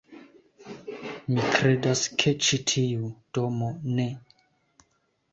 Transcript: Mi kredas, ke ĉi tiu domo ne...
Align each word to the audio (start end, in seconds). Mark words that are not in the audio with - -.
Mi 1.33 1.43
kredas, 1.57 2.01
ke 2.23 2.33
ĉi 2.47 2.59
tiu 2.71 3.11
domo 3.39 3.69
ne... 3.99 4.07